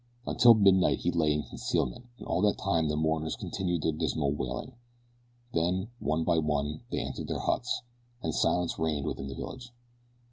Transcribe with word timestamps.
Until 0.25 0.55
midnight 0.55 1.01
he 1.01 1.11
lay 1.11 1.31
in 1.31 1.43
concealment 1.43 2.07
and 2.17 2.25
all 2.25 2.41
that 2.41 2.57
time 2.57 2.87
the 2.87 2.95
mourners 2.95 3.35
continued 3.35 3.83
their 3.83 3.91
dismal 3.91 4.31
wailing. 4.31 4.73
Then, 5.53 5.91
one 5.99 6.23
by 6.23 6.39
one, 6.39 6.81
they 6.89 6.97
entered 7.01 7.27
their 7.27 7.37
huts, 7.37 7.83
and 8.23 8.33
silence 8.33 8.79
reigned 8.79 9.05
within 9.05 9.27
the 9.27 9.35
village. 9.35 9.69